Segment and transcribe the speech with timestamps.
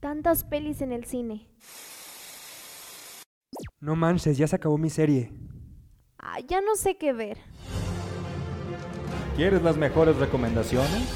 [0.00, 1.48] Tantas pelis en el cine.
[3.80, 5.32] No manches, ya se acabó mi serie.
[6.18, 7.38] Ah, ya no sé qué ver.
[9.34, 11.08] ¿Quieres las mejores recomendaciones?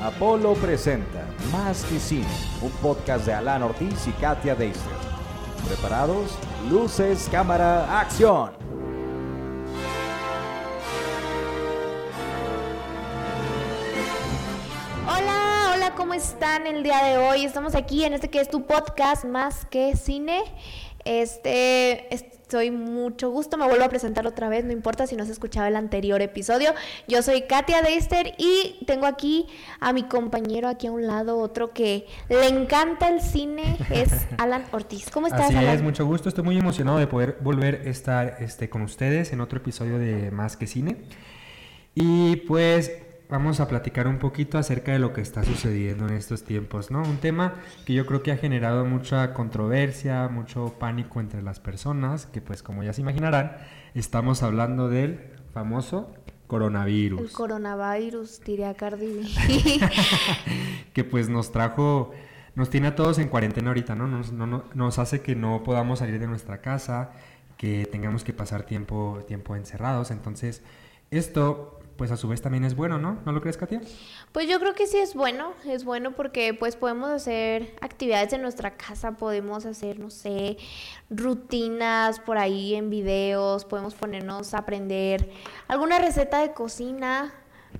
[0.00, 2.26] Apolo presenta Más que Cine,
[2.62, 4.92] un podcast de Alan Ortiz y Katia Deister.
[5.68, 6.36] ¿Preparados?
[6.68, 8.52] Luces, cámara, acción.
[16.00, 17.44] ¿Cómo están el día de hoy?
[17.44, 20.40] Estamos aquí en este que es tu podcast Más que Cine.
[21.04, 25.32] Este, estoy mucho gusto, me vuelvo a presentar otra vez, no importa si no se
[25.32, 26.72] escuchaba el anterior episodio.
[27.06, 29.46] Yo soy Katia Deister y tengo aquí
[29.78, 34.64] a mi compañero aquí a un lado, otro que le encanta el cine, es Alan
[34.72, 35.10] Ortiz.
[35.10, 35.74] ¿Cómo estás, Así Alan?
[35.74, 36.30] es, mucho gusto.
[36.30, 40.30] Estoy muy emocionado de poder volver a estar este, con ustedes en otro episodio de
[40.30, 40.96] Más que Cine.
[41.94, 42.90] Y pues
[43.30, 47.02] vamos a platicar un poquito acerca de lo que está sucediendo en estos tiempos, ¿no?
[47.02, 47.54] Un tema
[47.86, 52.62] que yo creo que ha generado mucha controversia, mucho pánico entre las personas, que pues
[52.62, 53.56] como ya se imaginarán,
[53.94, 55.20] estamos hablando del
[55.52, 56.12] famoso
[56.46, 57.20] coronavirus.
[57.20, 59.22] El coronavirus, diría Cardi
[60.92, 62.10] que pues nos trajo,
[62.54, 64.06] nos tiene a todos en cuarentena ahorita, ¿no?
[64.08, 67.12] Nos, no- no- nos hace que no podamos salir de nuestra casa,
[67.56, 70.10] que tengamos que pasar tiempo, tiempo encerrados.
[70.10, 70.62] Entonces,
[71.10, 73.18] esto, pues a su vez también es bueno, ¿no?
[73.26, 73.82] ¿No lo crees, Katia?
[74.32, 78.40] Pues yo creo que sí es bueno, es bueno porque pues podemos hacer actividades en
[78.40, 80.56] nuestra casa, podemos hacer, no sé,
[81.10, 85.28] rutinas por ahí en videos, podemos ponernos a aprender
[85.68, 87.34] alguna receta de cocina,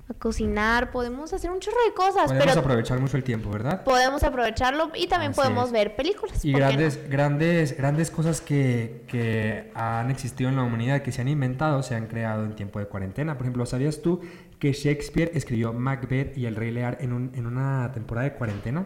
[0.09, 3.83] a cocinar, podemos hacer un chorro de cosas, Podemos pero aprovechar mucho el tiempo, ¿verdad?
[3.83, 5.71] podemos aprovecharlo y también Así podemos es.
[5.71, 6.43] ver películas.
[6.43, 6.71] Y ¿por qué no?
[6.71, 11.81] grandes, grandes, grandes cosas que, que han existido en la humanidad, que se han inventado,
[11.83, 13.35] se han creado en tiempo de cuarentena.
[13.37, 14.21] Por ejemplo, ¿sabías tú
[14.59, 18.85] que Shakespeare escribió Macbeth y El Rey Lear en, un- en una temporada de cuarentena?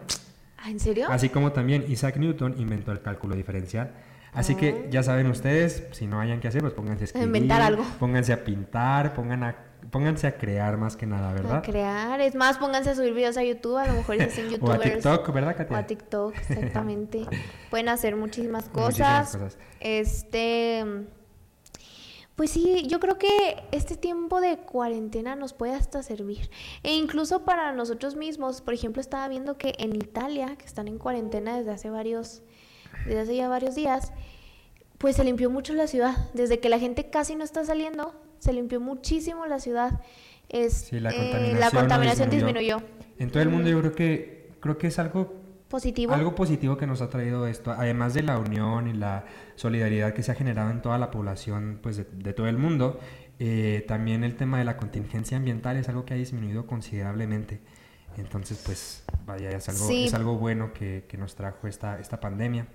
[0.58, 1.06] Ah, ¿En serio?
[1.10, 3.92] Así como también Isaac Newton inventó el cálculo diferencial.
[4.32, 7.62] Así que ya saben ustedes, si no hayan que hacer, pues pónganse a escribir, inventar
[7.62, 7.84] algo.
[7.98, 9.56] pónganse a pintar, pongan a,
[9.90, 11.62] pónganse a crear más que nada, A ¿verdad?
[11.62, 14.48] crear, es más, pónganse a subir videos a YouTube, a lo mejor se hacen O
[14.48, 14.82] a youtubers.
[14.94, 15.78] TikTok, ¿verdad, O Katia?
[15.78, 17.26] a TikTok, exactamente.
[17.70, 19.34] Pueden hacer muchísimas cosas.
[19.34, 19.58] Muchísimas cosas.
[19.80, 20.84] Este.
[22.34, 23.28] Pues sí, yo creo que
[23.72, 26.50] este tiempo de cuarentena nos puede hasta servir.
[26.82, 28.60] E incluso para nosotros mismos.
[28.60, 32.42] Por ejemplo, estaba viendo que en Italia, que están en cuarentena desde hace varios,
[33.06, 34.12] desde hace ya varios días,
[34.98, 36.14] pues se limpió mucho la ciudad.
[36.34, 40.00] Desde que la gente casi no está saliendo, se limpió muchísimo la ciudad.
[40.48, 42.76] Es, Sí, la eh, contaminación, la no contaminación disminuyó.
[42.76, 42.96] disminuyó.
[43.18, 45.34] En todo el mundo yo creo que creo que es algo
[45.68, 46.14] Positivo.
[46.14, 49.24] algo positivo que nos ha traído esto, además de la unión y la
[49.56, 53.00] solidaridad que se ha generado en toda la población pues, de, de todo el mundo,
[53.40, 57.60] eh, también el tema de la contingencia ambiental es algo que ha disminuido considerablemente.
[58.16, 60.04] Entonces, pues, vaya, es algo, Sí.
[60.06, 62.66] es algo bueno que, que nos trajo esta, esta pandemia.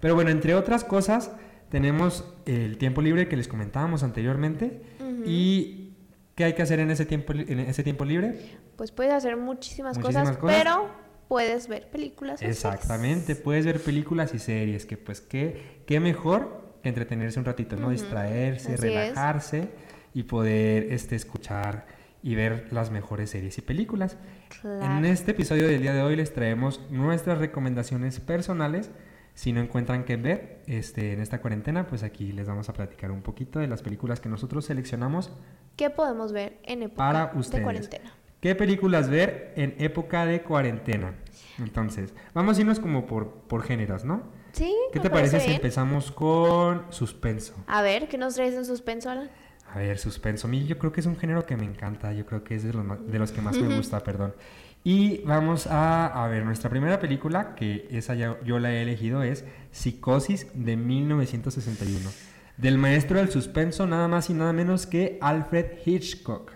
[0.00, 1.30] Pero bueno, entre otras cosas,
[1.70, 4.82] tenemos el tiempo libre que les comentábamos anteriormente.
[5.26, 5.94] ¿Y
[6.34, 8.34] qué hay que hacer en ese tiempo, en ese tiempo libre?
[8.76, 10.56] Pues puedes hacer muchísimas, Muchísimas cosas, cosas.
[10.58, 10.88] pero
[11.28, 12.34] puedes ver películas.
[12.36, 12.56] o series.
[12.64, 17.76] Exactamente, puedes ver películas y series, que pues qué, qué mejor que entretenerse un ratito,
[17.76, 17.90] ¿no?
[17.90, 18.80] Distraerse, así es.
[18.80, 19.68] relajarse
[20.14, 21.86] y poder este, escuchar
[22.22, 24.16] y ver las mejores series y películas.
[24.64, 25.06] En Claro.
[25.06, 28.90] este episodio del día de hoy les traemos nuestras recomendaciones personales.
[29.40, 33.10] Si no encuentran qué ver este, en esta cuarentena, pues aquí les vamos a platicar
[33.10, 35.32] un poquito de las películas que nosotros seleccionamos
[35.76, 38.12] ¿Qué podemos ver en época para de cuarentena?
[38.42, 41.14] ¿Qué películas ver en época de cuarentena?
[41.58, 44.24] Entonces, vamos a irnos como por, por géneros, ¿no?
[44.52, 44.76] Sí.
[44.92, 47.54] ¿Qué me te parece si empezamos con suspenso?
[47.66, 49.30] A ver, ¿qué nos traes en suspenso, Alan?
[49.72, 50.48] A ver, suspenso.
[50.48, 52.64] A mí yo creo que es un género que me encanta, yo creo que es
[52.64, 54.34] de los, de los que más me gusta, perdón.
[54.82, 59.22] Y vamos a, a ver, nuestra primera película, que esa ya- yo la he elegido,
[59.22, 62.10] es Psicosis de 1961.
[62.56, 66.52] Del maestro del suspenso, nada más y nada menos que Alfred Hitchcock.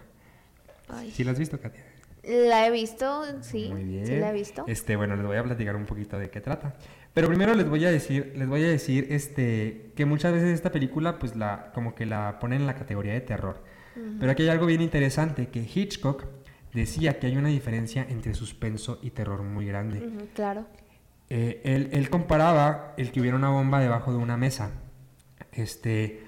[0.89, 1.83] Ay, ¿Sí la has visto, Katia?
[2.27, 3.69] La he visto, sí.
[3.71, 4.07] Muy bien.
[4.07, 4.65] Sí, la he visto.
[4.67, 6.75] Este, bueno, les voy a platicar un poquito de qué trata.
[7.13, 10.73] Pero primero les voy a decir, les voy a decir, este, que muchas veces esta
[10.73, 13.63] película, pues la, como que la ponen en la categoría de terror.
[14.19, 16.25] Pero aquí hay algo bien interesante, que Hitchcock
[16.75, 20.29] decía que hay una diferencia entre suspenso y terror muy grande.
[20.35, 20.67] Claro.
[21.31, 24.73] Eh, él, él comparaba el que hubiera una bomba debajo de una mesa.
[25.53, 26.24] Este,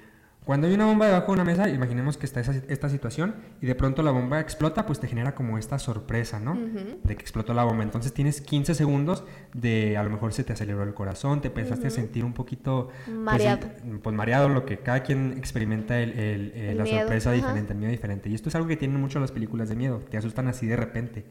[0.47, 3.67] cuando hay una bomba debajo de una mesa, imaginemos que está esa- esta situación y
[3.67, 6.55] de pronto la bomba explota, pues te genera como esta sorpresa, ¿no?
[6.57, 7.83] De que explotó la bomba.
[7.83, 11.89] Entonces tienes 15 segundos de a lo mejor se te aceleró el corazón, te empezaste
[11.89, 13.67] a sentir un poquito pues, Mareado.
[13.85, 17.31] en- Pues, mareado, lo que cada quien experimenta el- el- eh, El la miedo, sorpresa
[17.31, 17.37] ajá.
[17.37, 18.31] diferente, el miedo diferente.
[18.31, 20.77] Y esto es algo que tienen mucho las películas de miedo, te asustan así de
[20.77, 21.27] repente.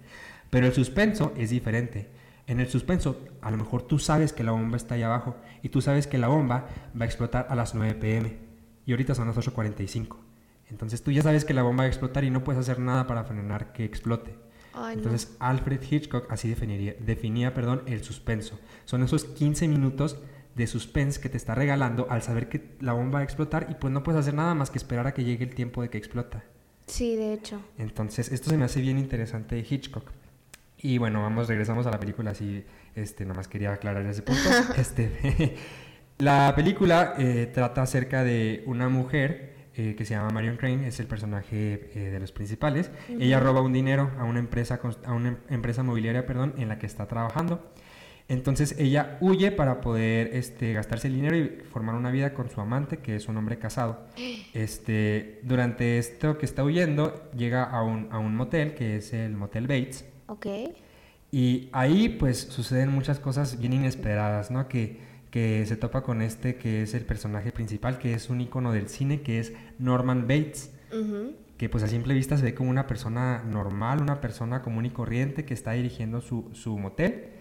[0.50, 2.10] Pero el suspenso es diferente.
[2.48, 5.70] En el suspenso, a lo mejor tú sabes que la bomba está ahí abajo y
[5.70, 6.68] tú sabes que la bomba
[7.00, 8.45] va a explotar a las 9 pm
[8.86, 10.18] y ahorita son las 8.45.
[10.70, 13.08] Entonces tú ya sabes que la bomba va a explotar y no puedes hacer nada
[13.08, 14.36] para frenar que explote.
[14.74, 15.04] Ay, no.
[15.04, 18.60] Entonces Alfred Hitchcock así definiría, definía perdón, el suspenso.
[18.86, 20.18] Son esos 15 minutos
[20.56, 23.76] de suspense que te está regalando al saber que la bomba va a explotar y
[23.76, 25.98] pues no puedes hacer nada más que esperar a que llegue el tiempo de que
[25.98, 26.44] explota.
[26.88, 27.62] Sí, de hecho.
[27.78, 30.12] Entonces, esto se me hace bien interesante de Hitchcock.
[30.78, 32.64] Y bueno, vamos, regresamos a la película, así,
[32.96, 34.50] este, nada más quería aclarar ese punto.
[34.78, 35.56] este,
[36.18, 41.00] la película eh, trata acerca de una mujer eh, que se llama Marion Crane, es
[41.02, 42.92] el personaje eh, de los principales.
[43.10, 46.80] Ella roba un dinero a una empresa, a una em- empresa mobiliaria, perdón, en la
[46.80, 47.72] que está trabajando.
[48.28, 52.60] Entonces ella huye para poder este, gastarse el dinero y formar una vida con su
[52.62, 54.08] amante, que es un hombre casado.
[54.54, 59.36] Este, durante esto que está huyendo, llega a un, a un motel, que es el
[59.36, 60.06] Motel Bates.
[60.28, 60.48] Ok.
[61.30, 64.70] Y ahí pues suceden muchas cosas bien inesperadas, ¿no?
[64.70, 65.02] Que,
[65.36, 68.88] que se topa con este que es el personaje principal, que es un icono del
[68.88, 70.72] cine, que es Norman Bates
[71.58, 74.92] que pues a simple vista se ve como una persona normal, una persona común y
[74.92, 77.32] corriente que está dirigiendo su, su motel.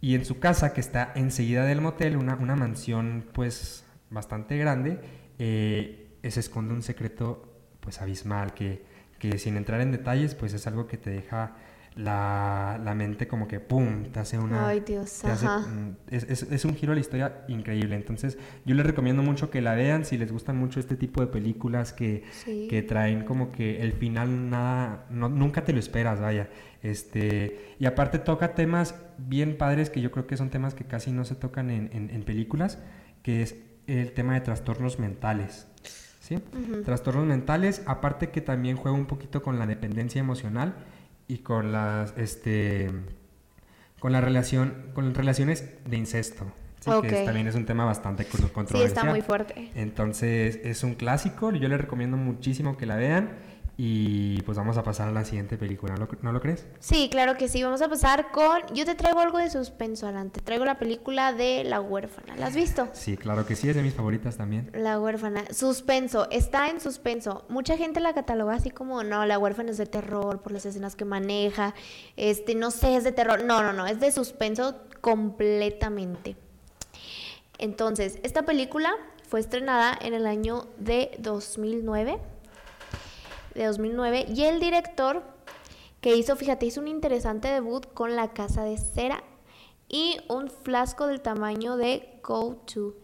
[0.00, 5.00] Y en su casa, que está enseguida del motel, una, una mansión pues bastante grande,
[5.40, 8.84] eh, se esconde un secreto pues abismal que,
[9.18, 11.56] que sin entrar en detalles pues es algo que te deja
[11.96, 14.68] la, la mente como que pum, te hace una...
[14.68, 15.64] Ay, Dios, te hace, ajá.
[16.10, 17.94] es, es- es un giro a la historia increíble.
[17.94, 21.28] Entonces yo les recomiendo mucho que la vean si les gustan mucho este tipo de
[21.28, 22.66] películas que, Sí.
[22.68, 26.48] que traen como que el final nada, no- nunca te lo esperas, vaya.
[26.82, 31.12] Este, y aparte toca temas bien padres que yo creo que son temas que casi
[31.12, 32.78] no se tocan en, en- en películas,
[33.22, 33.56] que es
[33.86, 35.68] el tema de trastornos mentales.
[36.20, 36.38] ¿Sí?
[36.86, 40.74] Trastornos mentales, aparte que también juega un poquito con la dependencia emocional
[41.28, 42.90] y con las, este,
[44.00, 46.44] con la relación, con relaciones de incesto.
[46.80, 46.90] ¿sí?
[46.90, 47.06] Ok.
[47.06, 48.86] Que también es un tema bastante con- Sí, controversial.
[48.98, 49.70] está muy fuerte.
[49.74, 53.30] Entonces es un clásico, yo les recomiendo muchísimo que la vean
[53.76, 56.64] y pues vamos a pasar a la siguiente película, ¿no lo, ¿no lo crees?
[56.78, 57.62] Sí, claro que sí.
[57.62, 58.62] Vamos a pasar con.
[58.72, 60.40] Yo te traigo algo de suspenso adelante.
[60.40, 62.36] Traigo la película de La huérfana.
[62.36, 62.88] ¿La has visto?
[62.92, 64.70] Sí, claro que sí, es de mis favoritas también.
[64.74, 65.44] La huérfana.
[65.52, 66.30] Suspenso.
[66.30, 67.44] Está en suspenso.
[67.48, 70.94] Mucha gente la cataloga así como, no, la huérfana es de terror por las escenas
[70.94, 71.74] que maneja.
[72.16, 73.42] Este, no sé, es de terror.
[73.42, 73.86] No, no, no.
[73.86, 76.36] Es de suspenso completamente.
[77.58, 78.94] Entonces, esta película
[79.28, 82.20] fue estrenada en el año de 2009.
[83.54, 84.26] De 2009.
[84.34, 85.22] Y el director
[86.00, 89.22] que hizo, fíjate, hizo un interesante debut con La Casa de Cera
[89.88, 92.94] y un flasco del tamaño de Go To.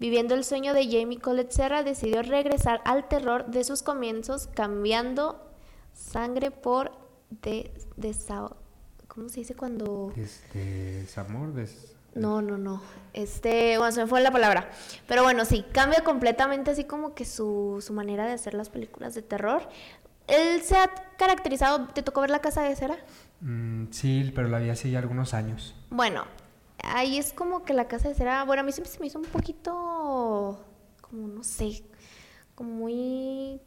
[0.00, 5.44] Viviendo el sueño de Jamie Colette Serra, decidió regresar al terror de sus comienzos, cambiando
[5.92, 6.92] sangre por
[7.30, 8.54] de, desa-
[9.08, 10.12] ¿Cómo se dice cuando.?
[10.16, 12.80] Este, Samor, des- No, no, no.
[13.12, 14.70] Este, bueno, se me fue la palabra.
[15.08, 19.14] Pero bueno, sí, cambia completamente así como que su, su manera de hacer las películas
[19.16, 19.68] de terror.
[20.28, 20.88] Él se ha
[21.18, 22.96] caracterizado, ¿te tocó ver La Casa de Cera?
[23.40, 25.74] Mm, sí, pero la vi hace ya algunos años.
[25.90, 26.24] Bueno,
[26.84, 29.18] ahí es como que La Casa de Cera, bueno, a mí siempre se me hizo
[29.18, 30.64] un poquito,
[31.00, 31.82] como no sé,
[32.54, 33.60] como muy...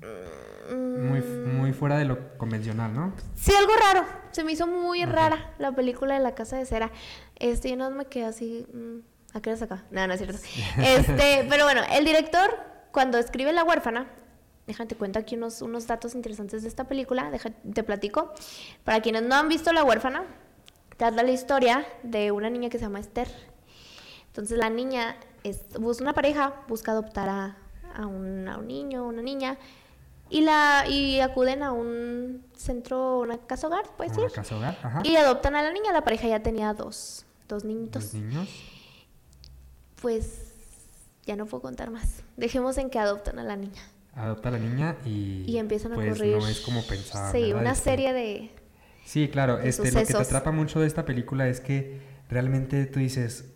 [0.00, 3.12] mm, Muy, muy fuera de lo convencional, ¿no?
[3.34, 4.06] Sí, algo raro.
[4.32, 6.90] Se me hizo muy rara la película de La Casa de Cera.
[7.36, 8.66] Este, yo no me quedé así.
[8.72, 9.84] mm, ¿A qué hora acá?
[9.90, 10.38] No, no es cierto.
[10.78, 12.50] Este, pero bueno, el director,
[12.92, 14.06] cuando escribe La huérfana,
[14.66, 18.32] déjate cuento aquí unos, unos datos interesantes de esta película, deja- te platico.
[18.84, 20.24] Para quienes no han visto La huérfana,
[20.96, 23.28] trata la historia de una niña que se llama Esther.
[24.28, 27.56] Entonces la niña es, busca una pareja, busca adoptar a,
[27.94, 29.58] a un, a un niño, una niña,
[30.30, 34.78] y la y acuden a un centro, una casa hogar, puedes Una decir, casa hogar,
[34.82, 35.02] ajá.
[35.04, 35.92] y adoptan a la niña.
[35.92, 38.02] La pareja ya tenía dos, dos niñitos.
[38.04, 38.48] Los niños.
[40.00, 40.52] Pues
[41.26, 42.22] ya no puedo contar más.
[42.36, 43.82] Dejemos en que adoptan a la niña.
[44.16, 46.36] Adopta a la niña y, Y empiezan a pues ocurrir.
[46.36, 47.32] no es como pensaba.
[47.32, 47.60] Sí, ¿verdad?
[47.62, 48.50] una Este, serie de.
[49.04, 52.86] Sí, claro, de este, lo que te atrapa mucho de esta película es que realmente
[52.86, 53.50] tú dices,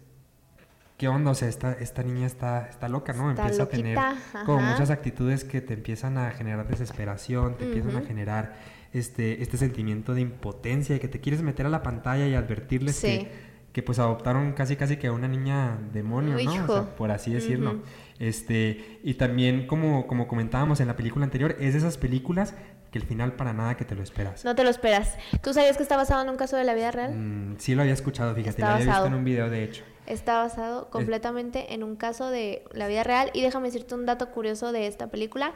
[0.96, 1.30] ¿qué onda?
[1.30, 3.30] O sea, esta, esta niña está, está loca, ¿no?
[3.30, 3.98] Está Empieza a tener
[4.44, 8.56] como muchas actitudes que te empiezan a generar desesperación, te empiezan a generar
[8.92, 12.96] este, este sentimiento de impotencia y que te quieres meter a la pantalla y advertirles
[12.96, 13.06] Sí.
[13.06, 16.50] que, que pues adoptaron casi casi que a una niña demonio, ¿no?
[16.50, 16.72] O Hijo.
[16.74, 17.70] sea, por así decirlo.
[17.72, 17.82] Ujú.
[18.18, 22.54] Este, y también como, como comentábamos en la película anterior, es de esas películas
[22.90, 24.44] que el final para nada que te lo esperas.
[24.44, 25.16] No te lo esperas.
[25.42, 27.14] ¿Tú sabías que está basado en un caso de la vida real?
[27.14, 29.04] Mm, sí lo había escuchado, fíjate, Está lo había basado.
[29.04, 29.84] visto en un video de hecho.
[30.06, 33.30] Está basado completamente en un caso de la vida real.
[33.34, 35.52] Y déjame decirte un dato curioso de esta película.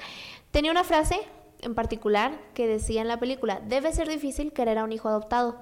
[0.51, 1.17] Tenía una frase
[1.63, 5.61] en particular que decía en la película, debe ser difícil querer a un hijo adoptado.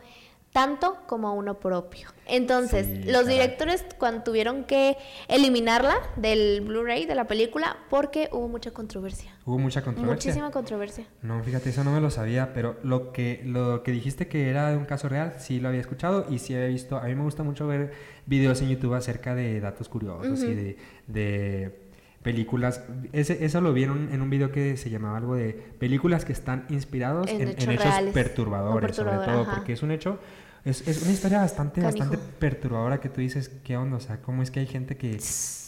[0.52, 2.09] Tanto como uno propio.
[2.26, 4.97] Entonces, Sí, los directores cuando tuvieron que
[5.28, 9.37] eliminarla del Blu-ray de la película porque hubo mucha controversia.
[9.45, 10.14] Hubo mucha controversia.
[10.14, 11.07] Muchísima controversia.
[11.23, 14.71] No, fíjate, eso no me lo sabía, pero lo que, lo que dijiste que era
[14.71, 16.97] de un caso real, sí lo había escuchado y sí había visto.
[16.97, 17.92] A mí me gusta mucho ver
[18.26, 20.76] videos en YouTube acerca de datos curiosos y de,
[21.07, 21.89] de
[22.23, 22.85] películas.
[23.12, 26.67] Ese, eso lo vi en un, video que se llamaba algo de películas que están
[26.69, 29.55] inspirados En en, en hechos perturbadores, sobre todo, ajá.
[29.57, 30.19] porque es un hecho.
[30.65, 31.99] Es, es una historia bastante, Canijo.
[31.99, 33.97] bastante perturbadora que tú dices, ¿qué onda?
[33.97, 35.19] O sea, ¿cómo es que hay gente que,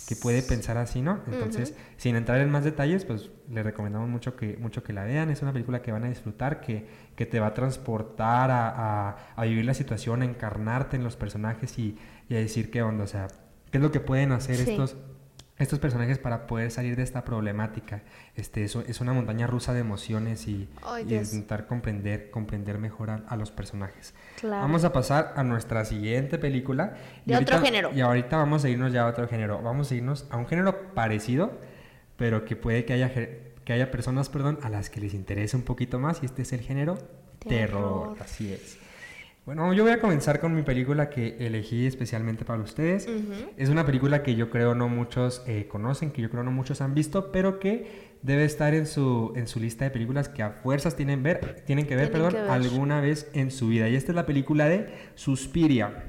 [0.06, 1.20] que puede pensar así, ¿no?
[1.32, 5.30] Entonces, sin entrar en más detalles, pues les recomendamos mucho que, mucho que la vean.
[5.30, 8.68] Es una película que van a disfrutar, que, que te va a transportar a,
[9.08, 11.96] a- a vivir la situación, a encarnarte en los personajes y,
[12.28, 13.28] y a decir qué onda, o sea,
[13.70, 14.72] qué es lo que pueden hacer Sí.
[14.72, 14.96] estos,
[15.58, 18.02] estos personajes para poder salir de esta problemática.
[18.34, 20.68] Este, eso es una montaña rusa de emociones y,
[21.06, 24.14] y intentar comprender, comprender mejor a, a los personajes.
[24.40, 24.62] Claro.
[24.62, 26.96] Vamos a pasar a nuestra siguiente película.
[27.26, 27.90] De otro género.
[27.94, 29.62] Y ahorita vamos a irnos ya a otro género.
[29.62, 31.58] Vamos a irnos a un género parecido,
[32.16, 35.62] pero que puede que haya, que haya personas, perdón, a las que les interese un
[35.62, 36.22] poquito más.
[36.22, 36.96] Y este es el género
[37.38, 38.14] terror.
[38.14, 38.16] Terror.
[38.20, 38.78] Así es.
[39.44, 43.08] Bueno, yo voy a comenzar con mi película que elegí especialmente para ustedes.
[43.56, 46.80] Es una película que yo creo no muchos eh, conocen, que yo creo no muchos
[46.80, 50.50] han visto, pero que debe estar en su, en su lista de películas que a
[50.50, 52.50] fuerzas tienen, ver, tienen que ver, Tienen perdón, que ver.
[52.50, 53.88] alguna vez en su vida.
[53.88, 56.04] Y esta es la película de Suspiria.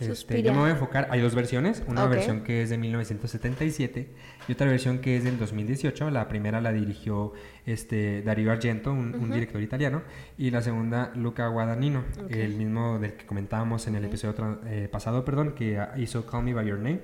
[0.00, 2.10] Este, yo me voy a enfocar, hay dos versiones, una Ok.
[2.10, 4.08] versión que es de 1977
[4.48, 6.10] y otra versión que es del 2018.
[6.10, 7.32] La primera la dirigió
[7.66, 9.34] este, Dario Argento, un, un Ujú.
[9.34, 10.02] director italiano,
[10.38, 12.30] y la segunda Luca Guadagnino, Ok.
[12.32, 16.54] el mismo del que comentábamos en el episodio eh, pasado, perdón, que hizo Call Me
[16.54, 17.00] By Your Name.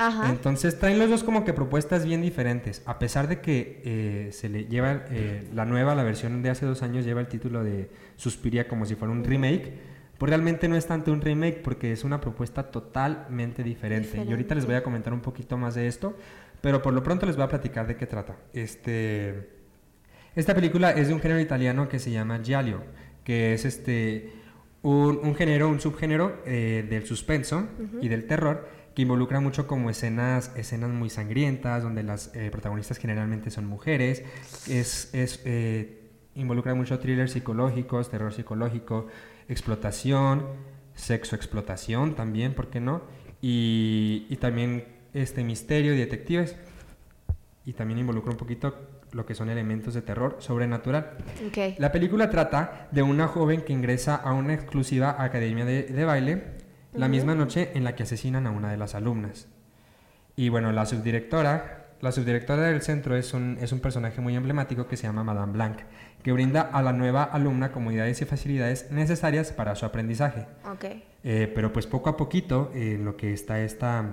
[0.00, 0.28] Ajá.
[0.30, 2.82] Entonces traen los dos como que propuestas bien diferentes.
[2.86, 6.66] A pesar de que eh, se le lleva eh, la nueva, la versión de hace
[6.66, 9.72] dos años, lleva el título de Suspiria como si fuera un remake.
[10.18, 14.24] Pues realmente no es tanto un remake porque es una propuesta totalmente diferente.
[14.26, 16.16] Y ahorita les voy a comentar un poquito más de esto,
[16.60, 18.36] pero por lo pronto les voy a platicar de qué trata.
[18.52, 19.48] Este,
[20.34, 22.82] esta película es de un género italiano que se llama giallo,
[23.22, 24.32] que es este
[24.82, 27.68] un, un género, un subgénero eh, del suspenso
[28.00, 32.98] y del terror que involucra mucho como escenas, escenas muy sangrientas, donde las eh, protagonistas
[32.98, 34.24] generalmente son mujeres,
[34.68, 39.06] es, es, eh, involucra mucho thrillers psicológicos, terror psicológico,
[39.48, 40.46] explotación,
[40.94, 43.02] sexo explotación también, ¿por qué no?
[43.40, 46.56] Y, y también este misterio y detectives.
[47.64, 48.74] Y también involucra un poquito
[49.12, 51.18] lo que son elementos de terror sobrenatural.
[51.78, 56.44] La película trata de una joven que ingresa a una exclusiva academia de, de baile
[56.94, 59.48] la misma noche en la que asesinan a una de las alumnas.
[60.36, 64.86] Y bueno, la subdirectora, la subdirectora del centro es un, es un personaje muy emblemático
[64.86, 65.78] que se llama Madame Blanc,
[66.22, 70.46] que brinda a la nueva alumna comodidades y facilidades necesarias para su aprendizaje.
[70.70, 70.84] Ok.
[71.24, 74.04] Eh, pero pues poco a poquito, eh, lo que está esta,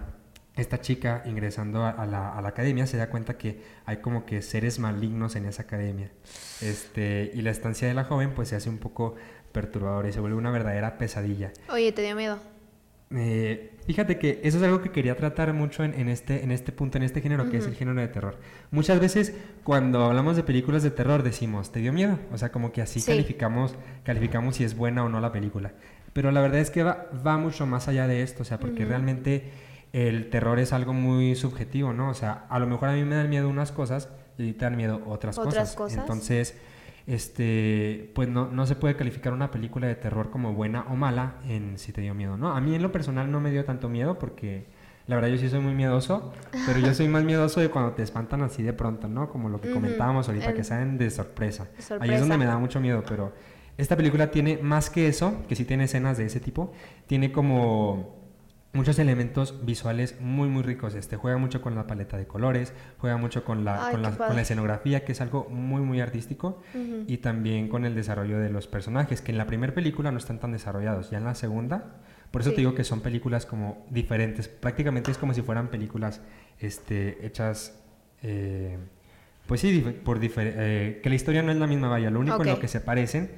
[0.56, 4.26] esta chica ingresando a, a la, a la academia, se da cuenta que hay como
[4.26, 6.12] que seres malignos en esa academia.
[6.62, 9.16] Este, y la estancia de la joven pues se hace un poco
[9.52, 11.52] perturbadora y se vuelve una verdadera pesadilla.
[11.70, 12.40] Oye, ¿te dio miedo?
[13.16, 16.72] Eh, fíjate que eso es algo que quería tratar mucho en, en este, en este
[16.72, 18.38] punto, en este género, que es el género de terror.
[18.72, 22.20] Muchas veces cuando hablamos de películas de terror decimos, ¿te dio miedo?
[22.34, 23.12] O sea, como que así Sí.
[23.12, 25.74] calificamos, calificamos si es buena o no la película.
[26.14, 28.86] Pero la verdad es que va, va mucho más allá de esto, o sea, porque
[28.86, 29.52] realmente
[29.94, 32.10] el terror es algo muy subjetivo, ¿no?
[32.10, 34.76] O sea, a lo mejor a mí me dan miedo unas cosas y te dan
[34.78, 35.76] miedo otras, Otras cosas.
[35.76, 35.98] cosas.
[36.00, 36.58] Entonces,
[37.08, 41.36] este, pues no, no se puede calificar una película de terror como buena o mala
[41.48, 42.56] en si te dio miedo, ¿no?
[42.56, 44.66] A mí en lo personal no me dio tanto miedo porque
[45.08, 46.34] la verdad yo sí soy muy miedoso,
[46.66, 49.30] pero yo soy más miedoso de cuando te espantan así de pronto, ¿no?
[49.30, 51.66] Como lo que comentábamos ahorita, que salen de sorpresa.
[51.66, 52.20] de Ahí es sorpresa.
[52.22, 53.34] donde me da mucho miedo, pero
[53.78, 56.72] esta película tiene más que eso, que sí tiene escenas de ese tipo,
[57.06, 58.25] tiene como
[58.76, 60.94] muchos elementos visuales muy muy ricos.
[60.94, 64.10] Este juega mucho con la paleta de colores, juega mucho con la, Ay, con la,
[64.10, 64.36] con padre.
[64.36, 66.62] la escenografía, que es algo muy muy artístico,
[67.08, 70.40] y también con el desarrollo de los personajes, que en la primera película no están
[70.40, 71.96] tan desarrollados, ya en la segunda,
[72.32, 72.58] por eso Sí.
[72.58, 76.22] te digo que son películas como diferentes, prácticamente es como si fueran películas
[76.60, 77.82] este, hechas...
[78.24, 78.78] eh,
[79.48, 82.42] pues sí, dif- por eh, que la historia no es la misma, vaya, lo único
[82.42, 83.30] en lo que se parecen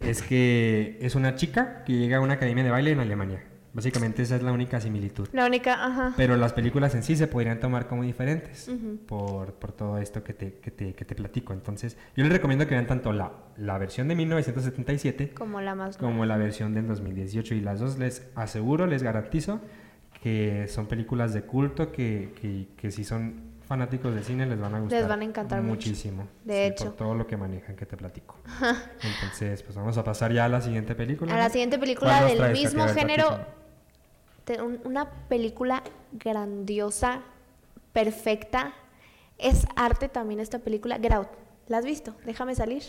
[0.00, 3.44] es que es una chica que llega a una academia de baile en Alemania.
[3.74, 5.28] Básicamente esa es la única similitud.
[5.32, 6.12] La única, ajá.
[6.16, 8.70] Pero las películas en sí se podrían tomar como diferentes
[9.06, 11.52] por, por todo esto que te, que, te, que te platico.
[11.54, 15.96] Entonces, yo les recomiendo que vean tanto la, la versión de 1977 Como la más.
[15.96, 17.54] como la versión del 2018.
[17.54, 19.60] Y las dos les aseguro, les garantizo
[20.22, 24.74] que son películas de culto que, que, que sí son fanáticos de cine les van
[24.74, 25.00] a gustar.
[25.00, 25.74] Les van a encantar mucho.
[25.88, 26.28] muchísimo.
[26.44, 26.84] De Sí, hecho.
[26.86, 28.38] Por todo lo que manejan que te platico.
[29.02, 31.34] Entonces, pues vamos a pasar ya a la siguiente película.
[31.34, 33.61] A la siguiente ¿Cuál película del mismo género.
[34.84, 35.82] Una película
[36.12, 37.22] grandiosa,
[37.92, 38.74] perfecta.
[39.38, 40.98] Es arte también esta película.
[41.00, 41.28] Get Out.
[41.68, 42.14] ¿La has visto?
[42.24, 42.82] Déjame salir.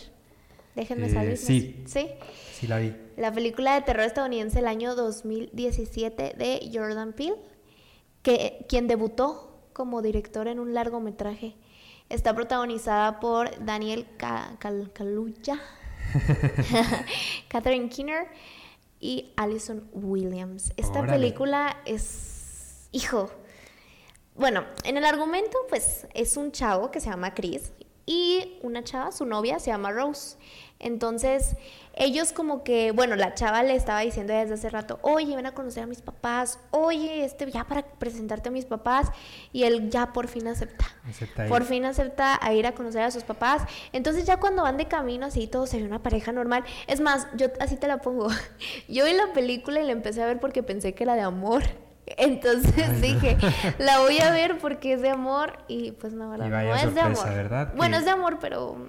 [0.74, 1.36] Déjenme Eh, salir.
[1.38, 1.82] sí.
[1.86, 2.08] ¿Sí?
[2.52, 2.94] Sí, la vi.
[3.16, 7.36] La película de terror estadounidense del año 2017 de Jordan Peele,
[8.22, 11.54] que, quien debutó como director en un largometraje.
[12.08, 14.06] Está protagonizada por Daniel
[14.92, 15.58] Kaluuya,
[17.48, 18.26] Catherine Keener
[19.04, 20.72] y Alison Williams.
[20.78, 21.18] Esta Órale.
[21.18, 22.88] película es...
[22.90, 23.30] Hijo.
[24.34, 27.70] Bueno, en el argumento, pues es un chavo que se llama Chris
[28.06, 30.36] y una chava, su novia, se llama Rose.
[30.80, 31.56] Entonces,
[31.94, 35.54] ellos como que, bueno, la chava le estaba diciendo desde hace rato, oye, ven a
[35.54, 39.08] conocer a mis papás, oye, este, ya para presentarte a mis papás,
[39.52, 40.84] y él ya por fin acepta.
[41.08, 41.46] Acepta.
[41.46, 43.62] Por fin acepta a ir a conocer a sus papás.
[43.92, 46.64] Entonces ya cuando van de camino así todo se ve una pareja normal.
[46.86, 48.28] Es más, yo así te la pongo.
[48.88, 51.62] Yo vi la película y la empecé a ver porque pensé que era de amor.
[52.06, 53.36] Entonces dije,
[53.78, 56.48] la voy a ver porque es de amor y pues no, ¿verdad?
[56.48, 57.28] No es de amor.
[57.28, 57.72] ¿verdad?
[57.76, 58.88] Bueno, es de amor, pero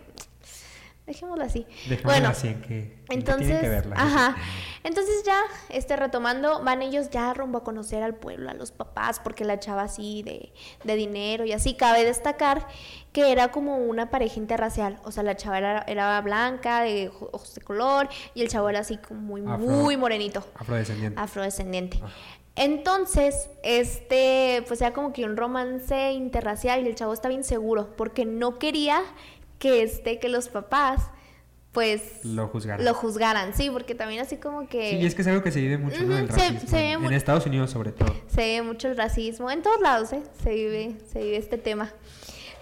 [1.05, 1.65] dejémoslo así.
[1.87, 3.95] Dejémosla bueno, así en que, en que entonces, que verla.
[3.97, 4.35] ajá.
[4.83, 9.19] Entonces ya, este, retomando, van ellos ya rumbo a conocer al pueblo, a los papás,
[9.19, 10.51] porque la chava así de,
[10.83, 11.75] de dinero y así.
[11.75, 12.67] Cabe destacar
[13.13, 14.99] que era como una pareja interracial.
[15.03, 18.69] O sea, la chava era, era blanca, de ojo- ojos de color, y el chavo
[18.69, 21.19] era así como muy, Afro- muy morenito, Afrodescendiente.
[21.21, 21.99] afrodescendiente.
[22.03, 22.09] Ah.
[22.55, 28.25] Entonces, este, pues era como que un romance interracial y el chavo estaba inseguro porque
[28.25, 29.01] no quería
[29.59, 31.01] que este, que los papás,
[31.73, 32.85] pues Lo juzgaran.
[32.85, 35.51] lo juzgaran, sí, porque también así como que Sí, y es que es algo que
[35.51, 36.69] se vive mucho, El racismo.
[36.69, 38.13] se en, mu- en Estados Unidos, sobre todo.
[38.27, 40.23] se ve mucho el racismo, en todos lados, ¿eh?
[40.41, 41.91] Se vive, se vive este tema.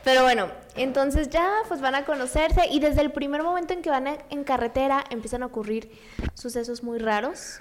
[0.03, 3.89] Pero bueno, entonces ya pues van a conocerse y desde el primer momento en que
[3.91, 5.91] van en carretera empiezan a ocurrir
[6.33, 7.59] sucesos muy raros,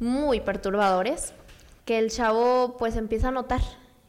[0.00, 1.34] muy perturbadores,
[1.84, 3.60] que el chavo pues empieza a notar.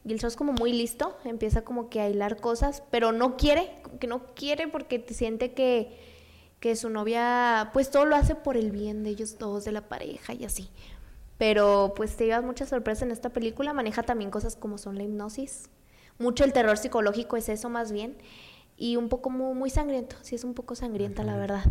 [0.04, 3.36] Y el chavo es como muy listo, empieza como que a hilar cosas, pero no
[3.36, 5.96] quiere, que no quiere porque te siente que,
[6.58, 9.88] que su novia pues todo lo hace por el bien de ellos dos, de la
[9.88, 10.70] pareja y así.
[11.38, 15.04] Pero pues te llevas mucha sorpresa en esta película, maneja también cosas como son la
[15.04, 15.70] hipnosis,
[16.18, 18.16] mucho el terror psicológico es eso más bien,
[18.82, 21.62] y un poco muy, muy sangriento, sí es un poco sangrienta la verdad.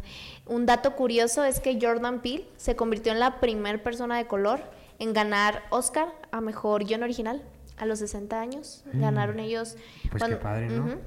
[0.45, 4.62] Un dato curioso es que Jordan Peele se convirtió en la primera persona de color
[4.97, 7.41] en ganar Oscar a Mejor Guión Original
[7.76, 8.86] a los 60 años.
[8.93, 9.02] Mm.
[9.02, 9.76] Ganaron ellos.
[10.10, 11.00] Pues qué padre, ¿no?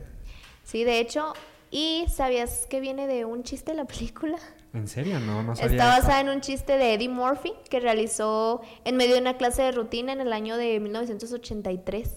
[0.62, 1.32] Sí, de hecho.
[1.70, 4.36] ¿Y sabías que viene de un chiste la película?
[4.74, 5.18] ¿En serio?
[5.20, 9.14] No, no sabía Está basada en un chiste de Eddie Murphy que realizó en medio
[9.14, 12.12] de una clase de rutina en el año de 1983.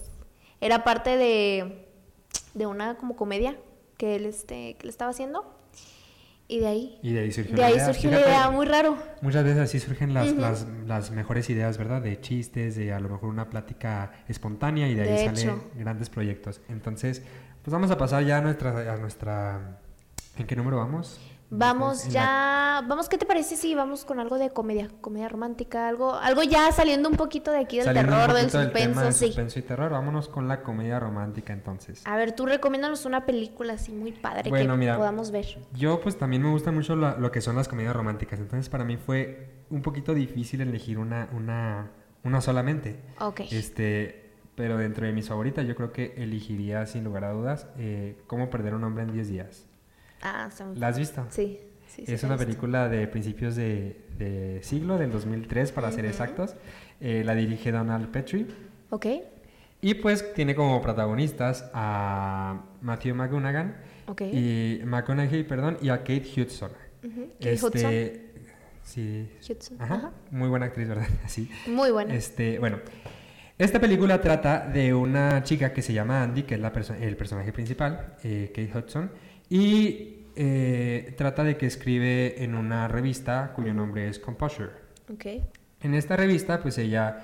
[0.60, 1.88] Era parte de,
[2.52, 3.56] de una como comedia
[3.98, 5.54] que él, este, que él estaba haciendo.
[6.50, 7.84] Y de ahí, Y de ahí surgió de la ahí idea.
[7.84, 8.96] surgió la Fíjate, idea, muy raro.
[9.20, 12.00] Muchas veces así surgen las, las, las mejores ideas, ¿verdad?
[12.00, 16.62] De chistes, de a lo mejor una plática espontánea y de ahí salen grandes proyectos.
[16.70, 17.22] Entonces,
[17.62, 19.78] pues vamos a pasar ya a nuestra, a nuestra...
[20.38, 21.20] ¿En qué número vamos?
[21.50, 25.28] Vamos En la- ya, vamos, ¿qué te parece si vamos con algo de comedia, comedia
[25.28, 29.00] romántica, algo, algo ya saliendo un poquito de aquí del saliendo terror, del tema suspenso,
[29.00, 29.26] de sí.
[29.26, 32.02] suspenso y terror, vámonos con la comedia romántica entonces.
[32.06, 34.96] A ver, tú recomiéndanos una película así muy padre Bueno, que mira.
[34.98, 35.46] podamos ver.
[35.72, 38.98] Yo pues también me gusta mucho lo que son las comedias románticas, entonces para mí
[38.98, 41.90] fue un poquito difícil elegir una, una,
[42.24, 43.00] una solamente.
[43.20, 43.40] Ok.
[43.50, 48.18] Este, pero dentro de mis favoritas yo creo que elegiría sin lugar a dudas eh,
[48.26, 49.64] Cómo perder a un hombre en 10 días.
[50.22, 51.26] Ah, está muy ¿La has visto?
[51.30, 52.12] Sí, sí, sí.
[52.12, 56.10] es una película de principios de, de siglo, del 2003 para ser Ujú.
[56.10, 56.54] exactos.
[57.00, 58.46] Eh, la dirige Donald Petrie.
[58.90, 59.06] Ok.
[59.80, 63.72] Y pues tiene como protagonistas a Matthew McConaughey,
[64.32, 66.72] y McConaughey, perdón, y a Kate Hudson.
[67.04, 67.28] Ujú.
[67.38, 67.92] Kate Hudson.
[68.82, 70.12] sí, Hudson, ajá, ajá.
[70.32, 71.06] muy buena actriz, ¿verdad?
[71.24, 71.48] Así.
[71.68, 72.12] Muy buena.
[72.14, 72.78] Este, bueno,
[73.56, 77.16] esta película trata de una chica que se llama Andy, que es la perso- el
[77.16, 79.10] personaje principal, eh, Kate Hudson,
[79.48, 84.70] y eh, trata de que escribe en una revista cuyo nombre es Composure.
[85.12, 85.26] Ok.
[85.80, 87.18] En esta revista, pues ella,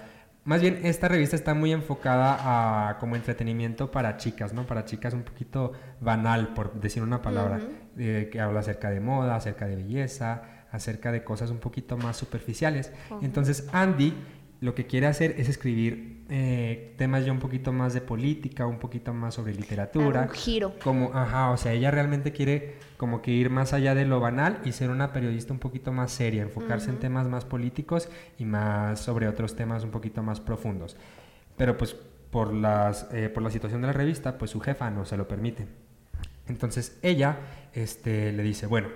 [0.45, 4.67] más bien esta revista está muy enfocada a como entretenimiento para chicas, ¿no?
[4.67, 7.61] Para chicas un poquito banal, por decir una palabra,
[7.99, 12.17] eh, que habla acerca de moda, acerca de belleza, acerca de cosas un poquito más
[12.17, 12.93] superficiales.
[13.23, 14.15] Entonces Andy
[14.61, 18.81] lo que quiere hacer es escribir eh, temas ya un poquito más de política, un
[18.81, 20.23] poquito más sobre literatura.
[20.23, 20.73] Dar un giro.
[20.83, 24.59] Como, ajá, o sea, ella realmente quiere como que ir más allá de lo banal
[24.65, 28.99] y ser una periodista un poquito más seria, enfocarse en temas más políticos y más
[28.99, 30.97] sobre otros temas un poquito más profundos.
[31.57, 31.95] Pero pues
[32.33, 35.29] por, las, eh, por la situación de la revista, pues su jefa no se lo
[35.29, 35.69] permite.
[36.49, 37.39] Entonces ella
[37.75, 38.89] este, le dice, bueno,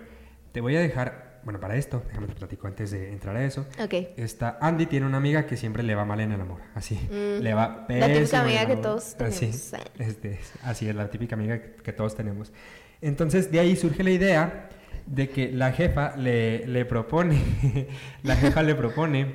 [0.51, 3.65] te voy a dejar, bueno, para esto, déjame te platico antes de entrar a eso.
[3.83, 3.95] Ok.
[4.19, 7.43] Esta Andy tiene una amiga que siempre le va mal en el amor, así, Mm.
[7.43, 9.73] le va La típica amiga que todos Así, tenemos.
[9.99, 12.53] este, así es, la típica amiga que, que todos tenemos.
[13.01, 14.69] Entonces de ahí surge la idea
[15.07, 17.39] de que la jefa le, le propone,
[18.25, 19.33] la jefa le propone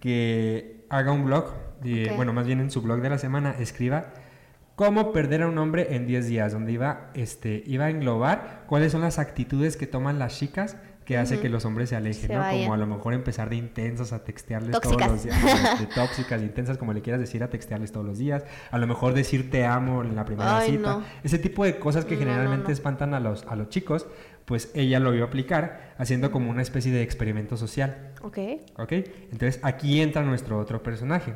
[0.00, 4.12] que haga un blog, y, bueno, más bien en su blog de la semana, escriba
[4.74, 8.90] cómo perder a un hombre en 10 días, donde iba, este, iba a englobar cuáles
[8.90, 11.42] son las actitudes que toman las chicas que hace Ujú.
[11.42, 12.40] que los hombres se alejen, Se ¿no?
[12.40, 12.62] vayan.
[12.62, 15.10] Como a lo mejor empezar de intensas a textearles todos Tóxicas.
[15.12, 18.44] los días, de tóxicas, de intensas, como le quieras decir, a textearles todos los días,
[18.70, 21.02] a lo mejor decir te amo en la primera Ay, cita, no.
[21.22, 22.72] ese tipo de cosas que No, generalmente no.
[22.72, 24.06] espantan a los, a los chicos,
[24.46, 28.12] pues ella lo vio aplicar haciendo como una especie de experimento social.
[28.22, 28.38] Ok.
[28.78, 28.92] ¿Ok?
[29.32, 31.34] Entonces aquí entra nuestro otro personaje.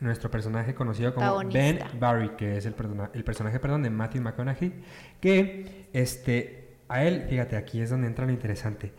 [0.00, 1.88] Nuestro personaje conocido como Ben Protagonista.
[2.00, 2.74] Barry, que es el,
[3.14, 4.72] el personaje perdón, de Matthew McConaughey,
[5.20, 6.63] que este,
[6.94, 8.92] a él, fíjate, aquí es donde entra lo interesante.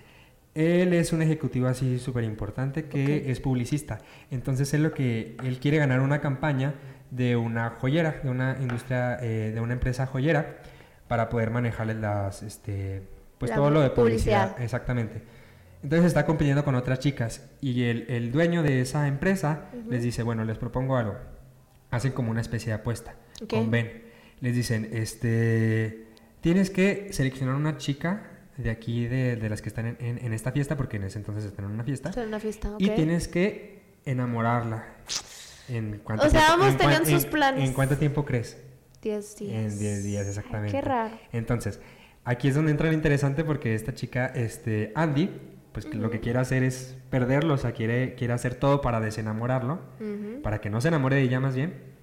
[0.53, 3.99] Él es un ejecutivo así súper importante que es publicista.
[4.31, 6.75] Entonces él lo que él quiere ganar una campaña
[7.12, 10.58] de una joyera, de una industria, eh, de una empresa joyera,
[11.08, 13.03] para poder manejarles las, este,
[13.38, 14.43] pues La todo lo de publicidad.
[14.49, 14.63] publicidad.
[14.63, 15.21] Exactamente.
[15.84, 20.23] Entonces está compitiendo con otras chicas y el, el dueño de esa empresa les dice,
[20.23, 21.15] bueno, les propongo algo.
[21.91, 23.49] Hacen como una especie de apuesta Ok.
[23.49, 24.03] con Ben.
[24.39, 26.04] Les dicen, este,
[26.45, 28.21] tienes que seleccionar una chica
[28.55, 31.17] de aquí, de, de las que están en, en- en esta fiesta, porque en ese
[31.17, 32.79] entonces están en una fiesta, Estoy en una fiesta, ok.
[32.81, 34.86] y tienes que enamorarla.
[35.69, 37.67] ¿En cuánto O sea, tiempo- ambos tenían sus planes.
[37.67, 38.62] ¿En cuánto tiempo crees?
[39.01, 39.73] 10 días.
[39.73, 40.71] En 10 días, Ay, exactamente.
[40.71, 41.17] qué raro.
[41.34, 41.79] Entonces,
[42.25, 45.31] aquí es donde entra lo interesante porque esta chica, este, Andy,
[45.71, 49.79] pues lo que quiere hacer es perderlo, o sea, quiere, quiere hacer todo para desenamorarlo,
[50.43, 51.94] para que no se enamore de ella más bien.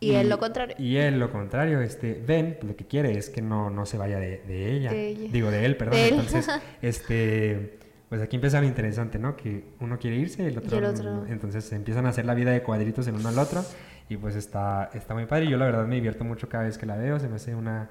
[0.00, 0.76] Y él lo contrario.
[0.78, 4.18] Y él lo contrario, este, Ben, lo que quiere es que no, no se vaya
[4.18, 4.90] de, de ella.
[4.90, 5.28] De ella.
[5.32, 5.94] Digo, de él, perdón.
[5.96, 6.14] De él.
[6.14, 6.48] Entonces,
[6.82, 7.78] este,
[8.08, 9.34] pues aquí empieza lo interesante, ¿no?
[9.36, 10.90] Que uno quiere irse y el otro, Y el no.
[10.90, 11.26] otro.
[11.26, 13.64] Entonces empiezan a hacer la vida de cuadritos el uno al otro
[14.08, 15.48] y pues está, está muy padre.
[15.48, 17.88] Yo la verdad me divierto mucho cada vez que la veo, se me hace una,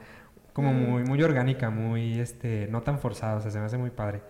[0.54, 0.90] como Mm.
[0.90, 4.22] muy, muy orgánica, muy, este, no tan forzada, o sea, se me hace muy padre.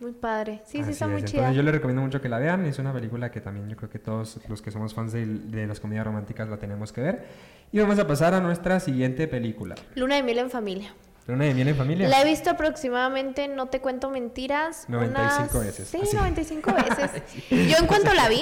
[0.00, 0.62] Muy padre.
[0.64, 1.10] Sí, sí, Así está es.
[1.10, 1.52] muy Entonces chida.
[1.52, 2.64] yo le recomiendo mucho que la vean.
[2.66, 5.66] Es una película que también yo creo que todos los que somos fans del- de,
[5.66, 7.24] las comedias románticas la tenemos que ver.
[7.72, 9.74] Y vamos a pasar a nuestra siguiente película.
[9.94, 10.92] Luna de miel en familia.
[11.26, 12.08] Luna de miel en familia.
[12.08, 16.16] La he visto aproximadamente, no te cuento mentiras, 95 unas- veces, Sí, así.
[16.16, 17.22] 95 veces.
[17.50, 18.40] Yo en cuanto la vi,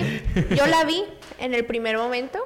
[0.56, 1.04] yo la vi
[1.40, 2.38] en el primer momento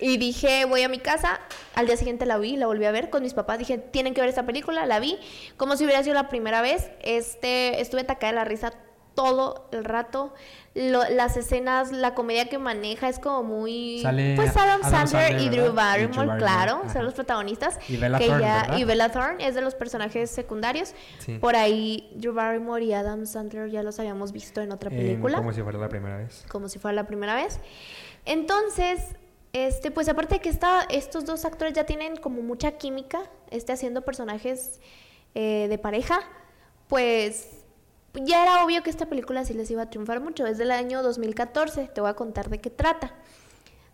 [0.00, 1.40] y dije, voy a mi casa.
[1.74, 3.58] Al día siguiente la vi, la volví a ver con mis papás.
[3.58, 4.86] Dije, tienen que ver esta película.
[4.86, 5.18] La vi
[5.56, 6.90] como si hubiera sido la primera vez.
[7.02, 8.72] Este, estuve atacada de la risa
[9.14, 10.34] todo el rato.
[10.74, 14.00] Lo- las escenas, la comedia que maneja es como muy...
[14.02, 15.48] Sale pues Adam, Adam Sandler, Sandler, y.
[15.48, 16.92] Drew Y Barrymore, Drew Barrymore, claro, ajá.
[16.92, 17.78] son los protagonistas.
[17.88, 18.78] Y Bella que Thorne.
[18.78, 20.92] Y Bella Thorne es de los personajes secundarios.
[21.20, 21.38] Sí.
[21.38, 25.54] Por ahí Drew Barrymore y Adam Sandler ya los habíamos visto en otra película, como
[25.54, 26.44] si fuera la primera vez.
[26.50, 27.58] como si fuera la primera vez.
[28.26, 29.00] Entonces,
[29.64, 33.72] este, pues aparte de que esta- estos dos actores ya tienen como mucha química, este
[33.72, 34.80] haciendo personajes
[35.34, 36.20] eh, de pareja,
[36.88, 37.48] pues
[38.14, 40.46] ya era obvio que esta película sí les iba a triunfar mucho.
[40.46, 43.14] Es del año 2014, te voy a contar de qué trata.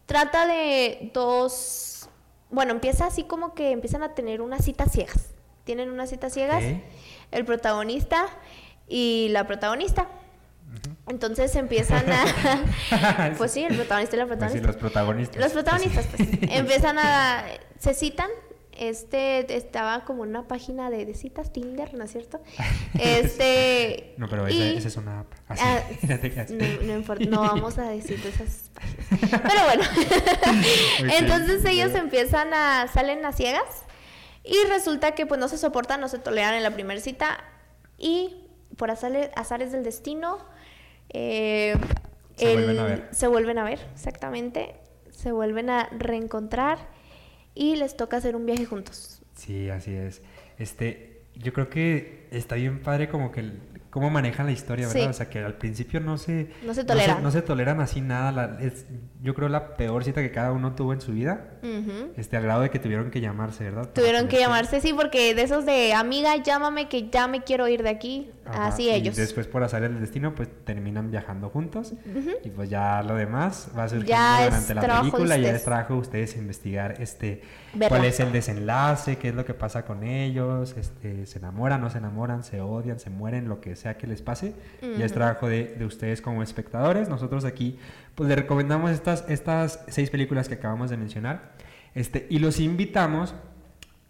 [0.07, 2.09] Trata de dos,
[2.51, 5.31] bueno, empieza así como que empiezan a tener unas citas ciegas.
[5.65, 6.63] Tienen unas citas ciegas,
[7.31, 8.27] el protagonista
[8.89, 10.09] y la protagonista.
[11.09, 13.35] Entonces empiezan a...
[13.39, 14.67] pues sí, el protagonista y la Pues sí, protagonista.
[14.69, 15.37] los protagonistas.
[15.43, 17.45] Los protagonistas, pues, empiezan a...
[17.79, 18.29] Se citan.
[18.79, 22.41] Este estaba como una página de, de citas, Tinder, ¿no es cierto?
[22.99, 24.15] Este.
[24.17, 25.33] No, pero y- esa, esa es una app.
[25.49, 25.83] Así, Ah,
[26.83, 29.43] no importa, vamos a decir de esas páginas.
[29.43, 29.85] Pero bueno,
[31.19, 33.67] entonces ellos empiezan a, salen a ciegas
[34.43, 37.45] y resulta que pues no se soportan, no se toleran en la primera cita
[37.99, 38.47] y
[38.79, 40.39] por azale- azares del destino
[41.13, 41.75] eh,
[42.37, 43.09] Se vuelven a ver.
[43.13, 44.75] se vuelven a ver, exactamente,
[45.11, 46.79] se vuelven a reencontrar
[47.55, 49.23] y les toca hacer un viaje juntos.
[49.35, 50.23] Sí, así es.
[50.59, 55.03] Este, yo creo que está bien padre como que el- cómo manejan la historia, ¿verdad?
[55.03, 55.09] Sí.
[55.09, 56.49] O sea, que al principio no se...
[56.65, 57.23] No se toleran.
[57.23, 58.33] No se, toleran así nada.
[58.33, 58.87] la- es,
[59.21, 61.52] yo creo la peor cita que cada uno tuvo en su vida.
[61.63, 62.13] Ujú.
[62.17, 63.83] Este, al grado de que tuvieron que llamarse, ¿verdad?
[63.83, 67.69] Para Tuvieron que llamarse, sí, porque de esos de amiga, llámame que ya me quiero
[67.69, 68.31] ir de aquí.
[68.45, 69.15] Ajá, Así y ellos.
[69.15, 71.95] después por azar el destino, pues terminan viajando juntos.
[72.45, 75.37] Y pues ya lo demás va a es durante la película.
[75.37, 77.89] Ya es trabajo de ustedes investigar este Verla.
[77.89, 81.89] cuál es el desenlace, qué es lo que pasa con ellos, este, se enamoran, no
[81.91, 82.43] se enamoran.
[82.43, 84.55] se odian, se mueren, lo que sea que les pase.
[84.99, 87.09] Ya es trabajo de, de, ustedes como espectadores.
[87.09, 87.79] Nosotros aquí
[88.15, 91.53] pues les recomendamos estas, estas seis películas que acabamos de mencionar.
[91.95, 93.35] Este, y los invitamos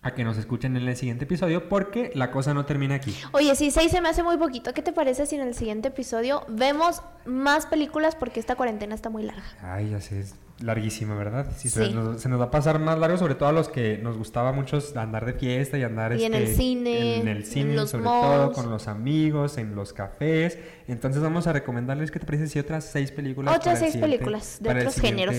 [0.02, 3.16] a que nos escuchen en el siguiente episodio porque la cosa no termina aquí.
[3.32, 4.74] Oye, sí, seis se me hace muy poquito.
[4.74, 9.10] ¿Qué te parece si en el siguiente episodio vemos más películas porque esta cuarentena está
[9.10, 9.44] muy larga?
[9.62, 11.46] Ay, ya sé, es larguísima, ¿verdad?
[11.56, 13.98] Sí, Se, nos, se, nos, va a pasar más largo, sobre todo a los que
[13.98, 17.44] nos gustaba mucho andar de fiesta y andar y en el este, cine, en el
[17.44, 18.26] cine, en los sobre malls.
[18.26, 20.58] todo con los amigos, en los cafés.
[20.88, 23.56] Entonces vamos a recomendarles que te parece si otras seis películas.
[23.56, 25.36] Otras seis películas de otros géneros.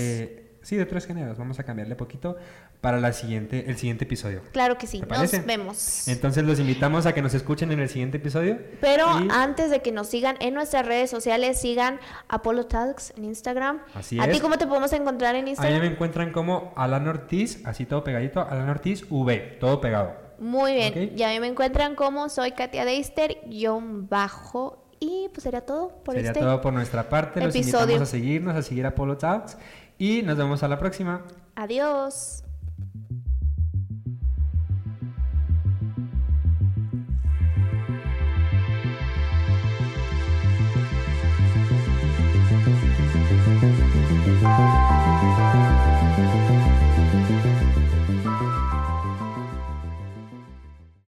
[0.63, 1.37] Sí, de otros géneros.
[1.37, 2.37] Vamos a cambiarle poquito
[2.81, 4.41] para la siguiente, el siguiente episodio.
[4.51, 5.01] Claro que sí.
[5.07, 6.07] Nos vemos.
[6.07, 8.57] Entonces los invitamos a que nos escuchen en el siguiente episodio.
[8.81, 9.27] Pero y...
[9.29, 11.99] antes de que nos sigan en nuestras redes sociales, sigan
[12.29, 13.81] Apollo Talks en Instagram.
[13.93, 14.31] Así ¿A es.
[14.31, 15.73] ti cómo te podemos encontrar en A Instagram?
[15.75, 20.15] mí me encuentran como Alan Ortiz, así todo pegadito, Alan Ortiz V, todo pegado.
[20.39, 20.91] Muy bien.
[21.11, 21.17] Ok.
[21.19, 24.79] Y a mí me encuentran como soy Katia Deister, guion bajo.
[24.99, 26.39] Y pues sería todo por Sería este.
[26.39, 27.41] todo por nuestra parte.
[27.41, 27.81] Los episodio.
[27.81, 29.57] invitamos a seguirnos, a seguir Apollo Talks.
[29.97, 31.21] Y nos vemos a la próxima.
[31.55, 32.42] Adiós.